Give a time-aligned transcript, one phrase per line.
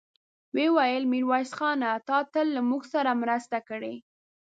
[0.55, 1.91] ويې ويل: ميرويس خانه!
[2.07, 3.95] تا تل له موږ سره مرسته کړې.